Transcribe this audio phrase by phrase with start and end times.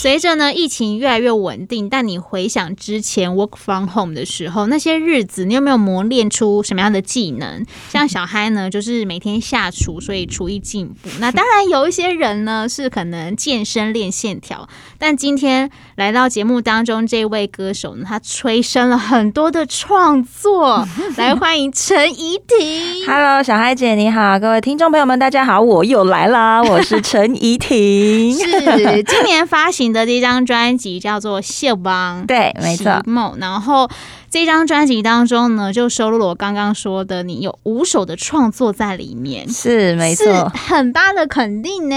[0.00, 7.62] 随着呢疫情越来越稳定，但你回想之前 work from home 的时候，那些日子你有没有磨练出什么样的技能？
[7.90, 11.10] 像小嗨呢，就是每天下厨，所以厨艺进步。
[11.18, 20.88] 那当然有一些人呢是可能健身练线条，但今天来到节目当中这位歌手呢，他催生了很多的创作。
[21.18, 23.06] 来欢迎陈怡婷。
[23.06, 28.32] Hello，小嗨姐你好，各位听众朋友们大家好，我又来啦，我是陈怡婷。
[28.40, 29.89] 是今年发行。
[29.92, 33.02] 的这张专辑叫做《谢邦》，对，没错。
[33.38, 33.88] 然后。
[34.30, 41.96] 这张专辑当中呢，就收录了我刚刚说的，你有五首的创作在里面，是没错，很大的肯定呢。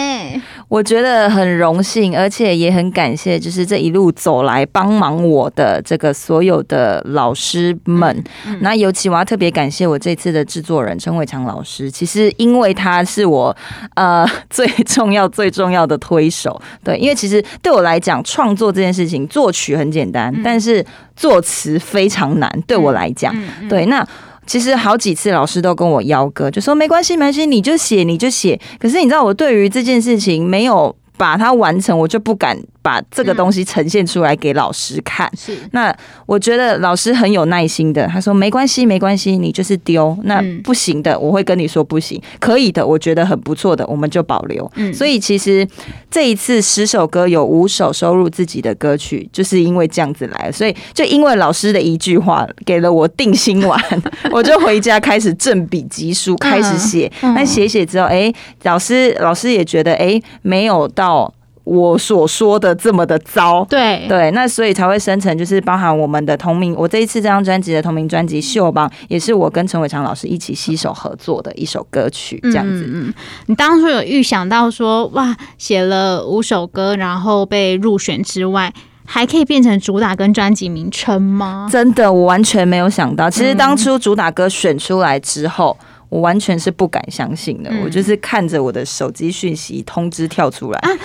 [0.68, 8.12] 我觉得很荣幸，而且也很感谢，就是这一路走来帮忙我的这个所有的老师们。
[8.48, 13.56] 嗯嗯、那尤其我要特别感谢我这次的制作人陈伟强老师，其实因为他是我
[13.94, 16.60] 呃最重要最重要的推手。
[16.84, 20.84] 对，因为其实对我来讲，创作这件事情，作曲很简单，嗯、但是
[21.16, 22.34] 作词非常。
[22.40, 23.36] 难对我来讲，
[23.70, 24.06] 对，那
[24.46, 28.60] 其实好几次老师都跟我邀歌，就说没关系，没关系，你就写，你就写。
[28.80, 32.58] 可是你知道，我对于这件事情没有把它完成，我就不敢。
[32.84, 35.58] 把这个东西呈现出来给老师看，是。
[35.72, 35.96] 那
[36.28, 44.70] 我觉得老师很有耐心的，他说没关系没关系，你就是丢，那不行的我会跟你说不行，可以的我觉得很不错的我们就保留。
[44.76, 45.66] 嗯，所以其实
[46.12, 53.82] 这一次十首歌有五首收入自己的歌曲，就是因为这样子来，所以就因为老师的一句话给了我定心丸，
[54.30, 61.34] 我就回家开始正笔疾书开始写，那写写之后，哎，老师老师也觉得哎没有到。
[61.64, 72.84] 我所说的这么的糟，对对，那所以才会生成，就是包含我们的同名，我这一次这张专辑的同名专辑《秀邦》，也是我跟陈伟强老师一起携手合作的一首歌曲，这样子。
[72.88, 73.14] 嗯嗯，
[73.46, 78.74] 你当初有预想到说，哇，写了五首歌，然后被入选之外，
[79.06, 81.70] 还可以变成主打跟专辑名称吗？
[81.72, 83.30] 真的，我完全没有想到。
[83.30, 85.78] 其实当初主打歌选出来之后。
[86.14, 91.00] 我完全是不敢相信的，嗯、我就是看着我的手机讯息通知跳出来，啊，真的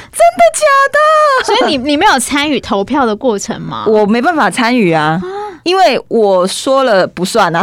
[0.52, 0.98] 假的？
[1.46, 3.86] 所以你你没有参与投票的过程吗？
[3.88, 5.18] 我没办法参与啊。
[5.22, 5.22] 啊
[5.64, 7.62] 因为我说了不算啊，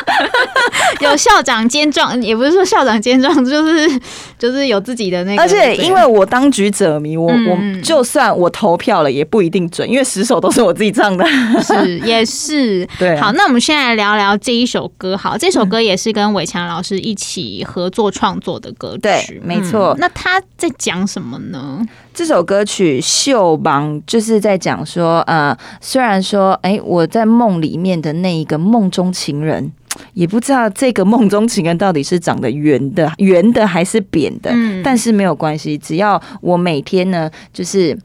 [1.00, 4.00] 有校长兼状，也不是说校长兼状，就是
[4.38, 5.42] 就是有自己的那个。
[5.42, 11.24] 而且因为我当局者迷，我我就算我投票了也不一定准，因为十首都是我自己唱的。
[11.62, 13.16] 是也是 对。
[13.16, 15.16] 好，那我们现在来聊聊这一首歌。
[15.16, 19.00] 好，这首歌也是跟伟强老师一起合作创作的歌曲。
[19.00, 19.94] 对，没错。
[19.98, 21.84] 那他在讲什么呢？
[22.14, 29.70] 这首歌曲《秀邦》就是在讲说，呃，虽然说，哎，我在梦里面的那一个梦中情人，
[30.14, 37.98] 也不知道这个梦中情人到底是长得圆的、 圆的还是扁的，嗯，但是没有关系，只要我每天呢，就是。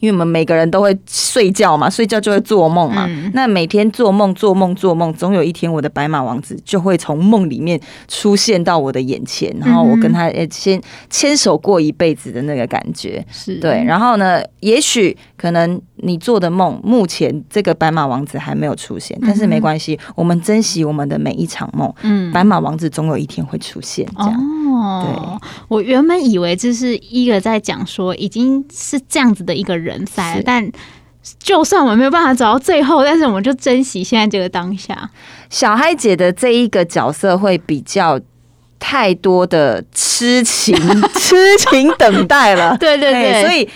[0.00, 3.06] 因为我们每个人都会睡觉嘛，睡觉就会做梦嘛。
[3.08, 10.80] 嗯、那每天做梦、做梦、做梦，总有一天我的白马王子就会从梦里面出现到我的眼前，然后我跟他诶先
[11.10, 13.82] 牵手过一辈子的那个感觉，是对。
[13.84, 21.90] 然后呢，也许可能你做的梦，目前这个白马王子还没有出现，但是没关系，我们珍惜我们的每一场梦。
[22.02, 24.06] 嗯，白马王子总有一天会出现。
[24.18, 24.34] 这样
[24.70, 25.48] 哦，对。
[25.68, 29.88] 我原本以为这是一个在讲说已经是这样子的一个人。
[29.88, 30.70] 人在，是但
[31.38, 35.08] 就算我们没有办法走到最后，但是我们就珍惜现在这个当下。
[35.48, 38.20] 小嗨姐的这一个角色会比较
[38.78, 40.76] 太多的痴情，
[41.16, 42.76] 痴情等待了。
[42.76, 43.66] 对对对，所以。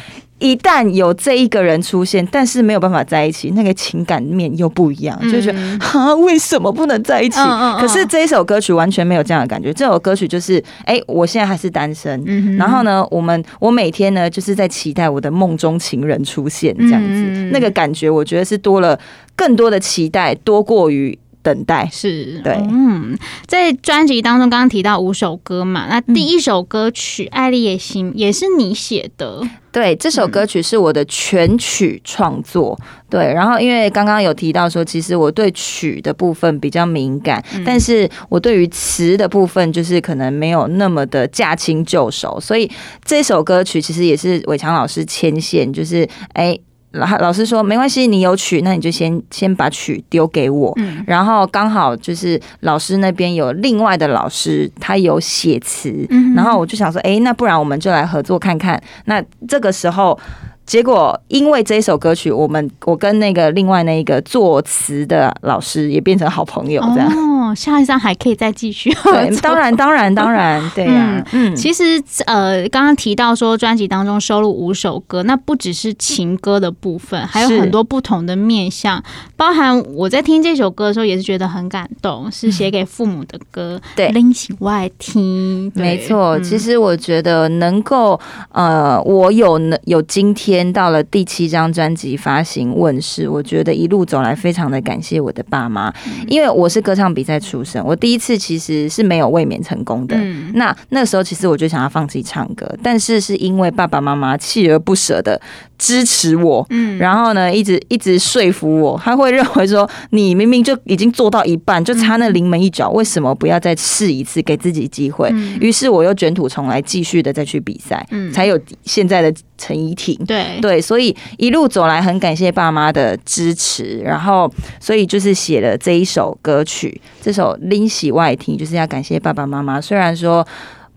[0.43, 7.39] 一旦有这一个人出现，但是没有办法在一起，那个情感面又不一样，就觉得啊，为什么不能在一起？
[7.79, 9.73] 可是这一首歌曲完全没有这样的感觉。
[9.73, 12.21] 这首歌曲就是，哎，我现在还是单身，
[12.59, 18.99] 然后呢，我们我每天呢就是在期待我的梦中情人出现，这样子，那个感觉我觉得是多了
[19.37, 21.17] 更多的期待，多过于。
[21.43, 21.89] 等待。
[21.93, 22.41] 是。
[22.43, 23.17] 对，嗯，
[23.47, 32.79] 在专辑当中刚刚提到五首歌嘛，那第一首歌曲《爱丽也行》也是你写的，对，这首歌曲是我的全曲创作，
[33.09, 42.71] 对，然后因为刚刚有提到说，其实我对曲的部分比较敏感，但是我对于词的部分就是可能没有那么的驾轻就熟，所以
[43.05, 46.59] 这首歌曲其实也是伟强老师牵线，就是哎。
[46.93, 50.73] 老老师说没关系，你有曲，那你就先先把曲丢给我。
[50.77, 58.81] 嗯、然后刚好就是老师那边有另外的老师，他有写词，嗯、然后我就想说，哎，那不然我们就来合作看看。
[59.07, 60.19] 那这个时候
[60.65, 67.11] 结果因为这一首歌曲，我们我跟那个另外那一个作词的老师也变成好朋友，这样。
[67.11, 68.91] 哦，下一张还可以再继续。
[69.05, 71.27] 对， 当然，当然，当然，对呀、啊。
[71.33, 79.03] 嗯，其实呃，刚刚提到说专辑当中收录五首歌，那不只是情歌的部分，还有很多不同的面向，
[79.37, 83.81] 包含我在听这首歌的时候也是觉得很感动，是写给父母的歌。
[83.97, 86.39] 对，拎起外听，没错。
[86.41, 88.19] 其实我觉得能够
[88.53, 95.93] 呃，我有能有今天到了第七张专辑发行问世，我觉得一路走来非常的感谢我的爸妈，
[96.27, 100.17] 因为我是歌唱比赛出身，我第一次其实是没有卫冕成功的。
[100.55, 105.41] 那那时候其实我就想要放弃唱歌，但是是因为爸爸妈妈锲而不舍的
[105.79, 115.33] 支持我，嗯，然后呢，一直一直说服我，他会认为说，你明明就已经做到一半，就差那临门一脚，为什么不要再试一次，给自己机会？
[115.61, 118.33] 于是我又卷土重来，继续的再去比赛，嗯。
[118.33, 120.19] 才有现在的陈怡婷。
[120.27, 129.81] 对对，所以一路走来，很感谢爸妈的支持，然后所以就是写了这一首歌曲，这首《拎起外听》，就是要感谢爸爸妈妈。
[129.81, 130.47] 虽然说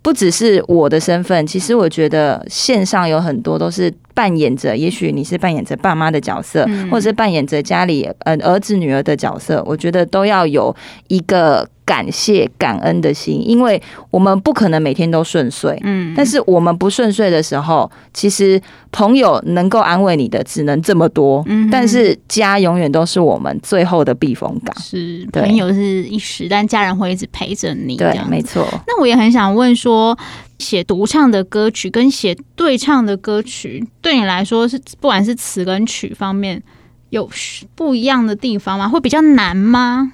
[0.02, 10.76] 不只是我的身份，其实我觉得线上有很多都是扮演着，也许你是扮演着爸妈的角色，或者是扮演着家里呃儿子女儿的角色，我觉得都要有
[11.10, 11.70] 一个。
[11.86, 13.80] 感谢、感恩的心，因为
[14.10, 18.60] 我们不可能每天都顺遂，嗯，但是我们不顺遂的时候，其实
[18.92, 24.76] 朋友能够安慰你的只能这么多，嗯，但是家永远都是我们最后的避风港。
[24.80, 27.96] 是，朋友是一时，但家人会一直陪着你。
[27.96, 28.68] 对，没错。
[28.88, 30.18] 那我也很想问说，
[30.60, 36.62] 写独唱的歌曲跟写对唱的歌曲，对你来说是不管是词跟曲方面
[37.10, 37.30] 有
[37.76, 38.88] 不一样的地方吗？
[38.90, 40.14] 会比较难吗？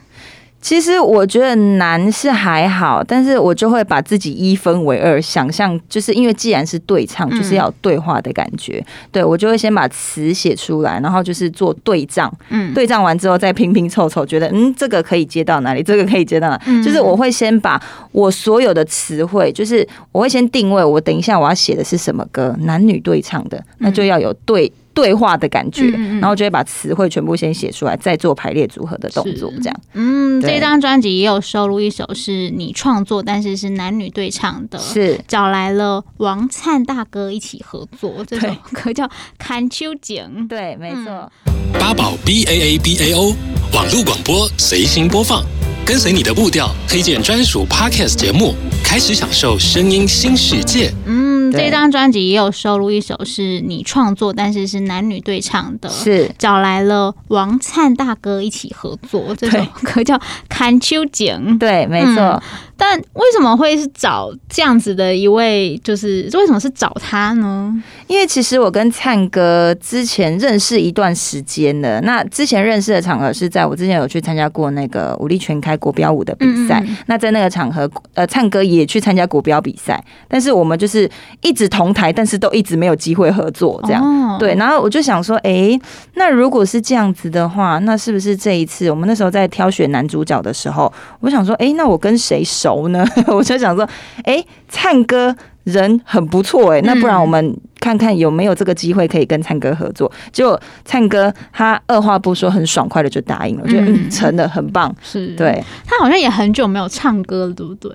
[0.61, 17.81] 其实我觉得难是还好，但是我就会把自己一分为二，想象就是因为既然是对唱，就是要有对话的感觉，嗯、对我就会先把词写出来，然后就是做对仗，嗯，对仗完之后再拼拼凑凑，觉得嗯这个可以接到哪里，这个可以接到哪里，嗯、就是我会先把
[18.11, 24.71] 我所有的词汇，就是我会先定位，我等一下我要写的是什么歌，男女对唱的，那就要有对。
[24.93, 25.85] 对话的感觉，
[26.19, 29.81] 然后就会把词汇全部先写出来，再做排列组合的动作，这样。
[29.93, 39.05] 嗯，这张专辑也有收录一首是你创作，但是是男女对唱的，是找来了王灿大哥一起合作，这首歌叫
[39.37, 40.23] 《看秋景》。
[40.49, 41.31] 对，没错。
[41.73, 43.33] 八宝 B A A B A O
[43.73, 45.43] 网络广播随心播放，
[45.85, 48.53] 跟随你的步调，推荐专属 Podcast 节目，
[48.83, 50.93] 开始享受声音新世界。
[51.05, 51.30] 嗯。
[51.51, 60.15] 这张专辑也有收录一首是你创作，但是是男女对唱的，是找来了王灿大哥一起合作，这首歌叫
[60.49, 61.55] 《看秋景》。
[61.57, 62.21] 对，没错。
[62.21, 62.41] 嗯
[62.83, 65.79] 但为什么会是找这样子的一位？
[65.83, 67.71] 就是为什么是找他呢？
[68.07, 72.01] 因为其实我跟灿哥之前认识一段时间了。
[72.01, 76.79] 那之前认识的场合是在我之前有去参加过那个武力全开国标舞的比赛。
[76.79, 81.07] 嗯嗯，那在那个场合，呃，灿哥也去参加国标比赛，但是我们就是
[81.41, 83.79] 一直同台，但是都一直没有机会合作。
[83.85, 84.55] 这样、哦、对。
[84.55, 85.81] 然后我就想说，哎、欸，
[86.15, 92.70] 那如果是这样子的话，那是不是这一次我们那时候在挑选男主角的时候，我想说，哎、欸，那我跟谁熟？
[92.89, 93.83] 呢， 我就想说，
[94.23, 100.11] 哎、欸，粲哥人很不错，哎，那不然我们看看有没有这个机会可以跟灿哥合作。
[100.31, 104.93] 结果灿哥他二话不说，很爽快的就答应了，我觉得嗯，成的，很棒。
[105.01, 107.91] 是，对，他好像也很久没有唱歌了，对不对？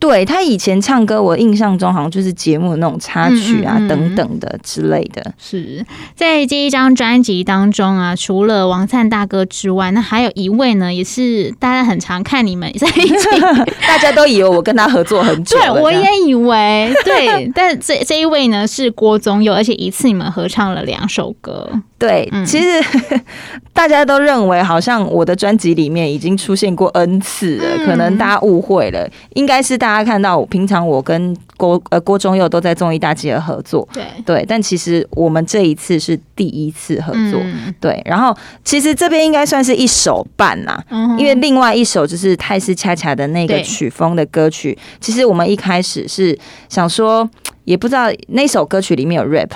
[0.00, 5.32] 对，他以前唱歌，我印象中好像就是节目的那种插曲啊，等等的之类的。
[5.38, 5.84] 是
[6.16, 13.40] 在这一张专辑当中啊，除了王灿大哥之外，那还有一位呢，也是大家很常看你们在一起，
[13.86, 15.58] 大家都以为我跟他合作很久。
[15.58, 16.90] 对，我也以为。
[17.04, 21.68] 对，但这这一位呢是郭宗佑，而且一次你们合唱了两首歌。
[22.00, 22.82] 对，其实
[23.72, 29.90] 大家都认为好像我的专辑里面已经出现过 N 次了，可能大家误会了，应该是大。
[29.90, 38.00] 家看到，平常我跟郭呃郭忠佑都在综艺大集合合作，对对，但其实我们这一次是第一次合作，嗯、对。
[38.06, 46.38] 然后其实这边应该算是一首半呐，嗯、因为另外一首就是泰斯恰恰的那个曲风的歌曲，其实我们一开始是
[46.68, 47.28] 想说，
[47.64, 49.50] 也不知道那首歌曲里面有 rap。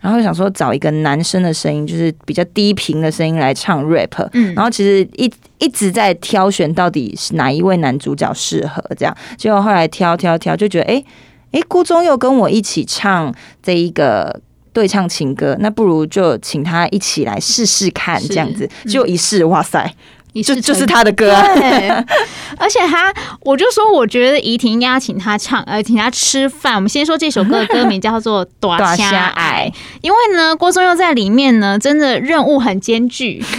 [0.00, 4.28] 然后想说找一个男生的声音，就是比较低频的声音来唱 rap。
[4.32, 11.04] 嗯，然后其实一一直在挑选到底是哪一位男主角适合这样，结果后来挑挑挑，就觉得哎
[11.52, 14.40] 哎，郭宗佑跟我一起唱这一个
[14.72, 19.92] 对唱情歌，那不如就请他一起来试试看这样子，就一试，哇塞！
[20.42, 21.42] 就就是他的歌啊。
[21.54, 21.88] 对，
[22.58, 26.74] 而且他，我就说，我觉得怡婷应该要请他唱，呃，请他吃饭。
[26.74, 33.44] 我们先说这首歌的歌名叫做《短虾矮》，因为呢，郭宗佑在里面呢，真的任务很艰巨。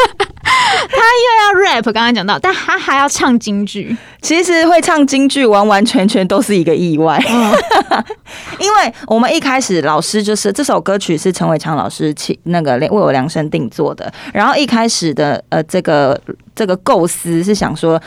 [0.88, 3.96] 他又要 rap，刚刚讲到，但他还要唱京剧。
[4.22, 7.18] 其实会唱京剧，完完全全都是一个意外。
[7.28, 7.52] 嗯、
[8.60, 16.20] 因为我们一开始老师就是这首歌曲是陈伟强老师请那个为我量身定做的，然后一开始的呃这个
[16.60, 17.98] 这个构思是想说。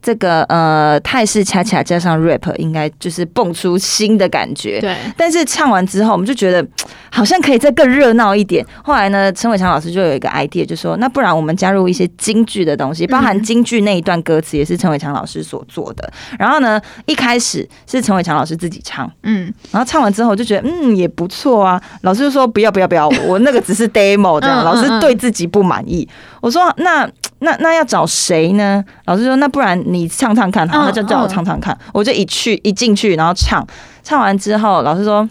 [0.00, 4.96] 这个呃泰式恰恰加上 rap 应该就是蹦出新的感觉，对。
[5.16, 6.64] 但是唱完之后，我们就觉得
[7.10, 8.64] 好像可以再更热闹一点。
[8.84, 16.08] 后来呢，陈伟强老师就有一个 idea，就说那不然我们加入一些京剧的东西，包含京剧那一段歌词也是陈伟强老师所做的。
[16.38, 21.82] 然后呢，一开始是陈伟强老师自己唱，嗯，然后唱完之后就觉得嗯也不错啊。
[22.02, 24.62] 老师就说不要不要不要，我那个只是 demo 这样。
[24.64, 26.08] 老师对自己不满意，
[26.40, 27.10] 我说那。
[27.40, 28.84] 那那要找谁呢？
[29.06, 31.74] 老师说，那不然你唱唱看，好，那就叫我唱唱看。
[31.74, 33.66] 嗯嗯、我就一去一进去，然后唱，
[34.02, 35.28] 唱完之后，老师说，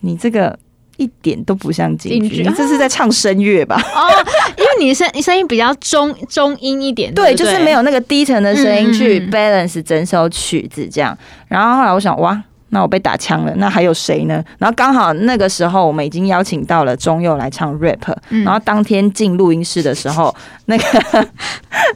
[0.00, 0.58] 你这个
[0.96, 3.76] 一点都不像京剧，你这是在唱声乐吧？
[3.94, 4.08] 哦，
[4.56, 11.16] 因为你的声声音比较中中音一点，对，就是没有那个低沉的声音去 balance 整首曲子这样。
[11.48, 12.42] 然后后来我想，哇。
[12.76, 14.44] 那我被打枪了，那还有谁呢？
[14.58, 20.34] 然后刚好那个时候，我们已经邀请到了中佑来唱 rap，嗯、然后当天进录音室的时候，
[20.66, 20.84] 那个、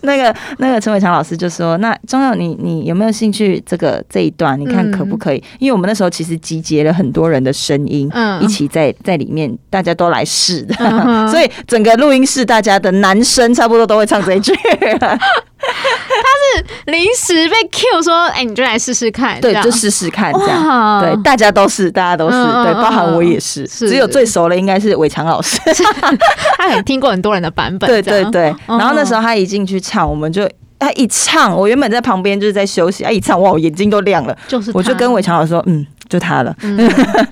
[0.00, 4.58] 那个、那个陈伟强老师就说：“那中佑，你你有没有兴趣这个这一段？
[4.58, 5.36] 你看可不可以？
[5.36, 14.54] 嗯、因为我们那时候其实集结了很多人的声音，嗯、一起在在里面，大家都来试的，嗯、 所以整个录音室大家的男生差不多都会唱这一句。”
[16.90, 21.00] 临时被 Q 说：“哎、欸，你就来试试看。”对，就试试看这样。
[21.00, 23.66] 对，大家都是，大家都是，对，包含我也是。
[23.66, 25.58] 只有最熟的应该是伟强老师，
[26.58, 27.88] 他很听过很多人的版本。
[27.88, 28.54] 对对对。
[28.66, 34.36] 然后那时候他一进去唱，我们就他一唱，我原本在旁边就是在休息，他一唱，哇，我眼睛都亮了。
[34.48, 36.54] 就是，我就跟伟强老师说：“嗯，就他了。
[36.62, 36.76] 嗯”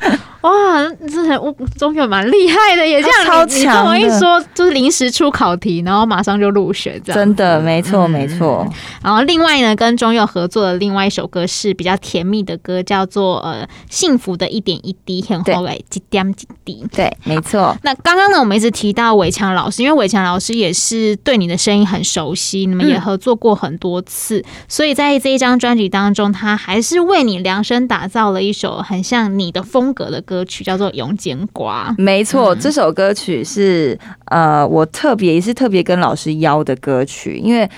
[0.42, 3.86] 哇，这很我中佑蛮厉害的，也这样超强。
[3.86, 8.66] 我一说就是临时出考题，然后马上就入选，这样真的没错没错。
[9.02, 16.86] 然后另外呢，跟中佑合作的另外一首歌是比较甜蜜的歌，叫做呃幸福的一点一滴，很后来几点几滴。
[16.94, 17.76] 对，没错。
[17.82, 30.44] 那刚刚呢，我们一直提到伟强老师，因为伟强老师也是对你的声音很熟悉，你们也合作过很多次，所以在这一张专辑当中，他还是为你量身打造了一首很像你的风格的歌。
[30.44, 37.68] 曲叫做《永剪瓜》，没错，这首歌曲是呃，我特别也是特别跟老师邀的歌曲，因为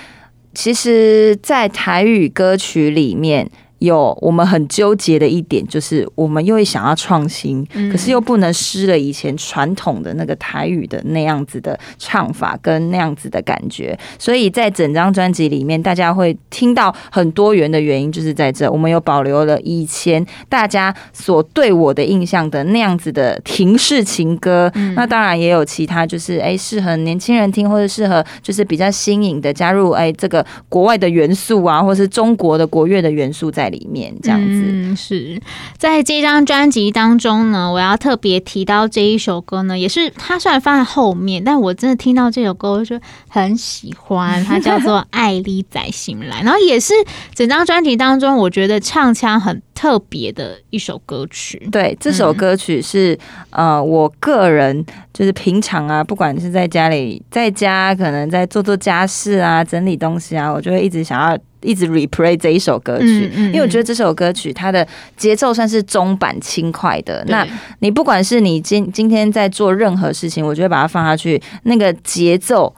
[0.53, 3.49] 其实，在台语歌曲里面。
[3.81, 13.97] 有我们很纠结的一点，就是我们又会想要创新，可是又不能失了以前传统的那个台语的那样子的唱法跟那样子的感觉。
[14.19, 24.71] 所以在整张专辑里面，大家会听到很多元的原因，就是在这，我们有保留了以前大家所对我的印象的那样子的停式情歌。
[24.95, 33.70] 那当然也有其他，就是哎适合年轻人听，或者适合就是比较新颖的加入哎这个国外的元素啊，或是中国的国乐的元素在。
[33.71, 35.41] 里面这样子，嗯，是
[35.77, 42.99] 在这张专辑当中呢，我要特别提到这一首歌呢，也是它虽然放在后面，但我真的听到这首歌我就
[43.29, 46.93] 很喜欢，它叫做《爱丽在醒来》，然后也是
[47.33, 51.67] 整张专辑当中我觉得唱腔很特别的一首歌曲。
[51.71, 53.17] 对，这首歌曲是、
[53.51, 61.37] 嗯、呃，我个人就是平常啊，不管是在家里，在家可能在做做家事啊，整理东西啊，我就会一直想要。
[61.61, 67.23] 一直 replay 这一首歌曲，嗯嗯、因为我觉得这首歌曲它的节奏算是中板轻快的。
[67.27, 67.47] 那
[67.79, 72.75] 你不管是你今今天在做任何事情，我觉得把它放下去，那个节奏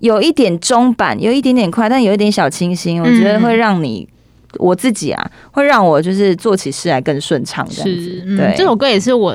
[0.00, 4.08] 有一点中板，有一点点快，但有一点小清新，我觉得会让你。
[4.58, 7.66] 我自己啊，会让我就是做起事来更顺畅。
[7.70, 9.34] 这样子，是嗯、对，这首歌也是我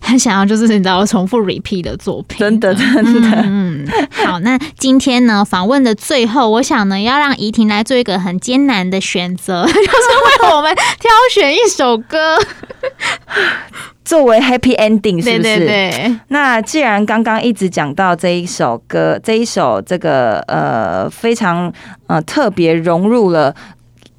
[0.00, 2.38] 很想要，就是你知道重复 repeat 的作品。
[2.38, 3.42] 真的，真的。
[3.44, 3.86] 嗯，
[4.24, 12.38] 好，那今天呢，访问的最后，我想呢，要让怡婷来做一个很艰难的选择， 就是为我们挑选一首歌，
[14.04, 15.42] 作为 happy ending，是不是？
[15.42, 16.16] 对对对。
[16.28, 21.72] 那既然刚刚一直讲到这一首歌，这一首这个呃非常
[22.06, 23.54] 呃特别融入了。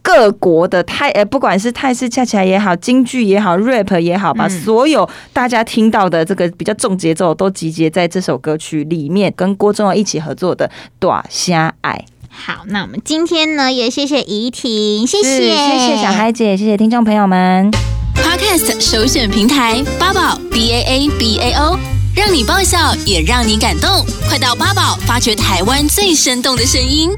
[0.08, 10.66] 各国的泰，呃，不管是泰式恰恰也好，京剧也好，rap 也好，把所有大家听到的这个比较重节奏都集结在这首歌曲里面，跟郭宗佑一起合作的
[10.98, 12.06] 《短虾爱》。
[12.30, 17.70] 好，那我们今天呢，也谢谢怡婷，谢谢，谢谢小孩姐，谢谢听众朋友们。
[18.16, 21.78] Podcast 首选平台八宝 B A A B A O。
[22.16, 23.90] 让你爆笑也让你感动。
[24.30, 27.12] 快到八宝发掘台湾最生动的声音。